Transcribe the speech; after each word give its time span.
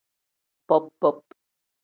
Bob-bob. 0.67 1.21